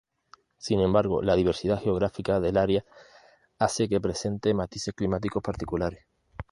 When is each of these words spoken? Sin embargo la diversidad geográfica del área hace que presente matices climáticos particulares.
Sin 0.57 0.79
embargo 0.79 1.21
la 1.21 1.35
diversidad 1.35 1.79
geográfica 1.79 2.39
del 2.39 2.57
área 2.57 2.83
hace 3.59 3.87
que 3.87 4.01
presente 4.01 4.51
matices 4.51 4.95
climáticos 4.95 5.43
particulares. 5.43 6.07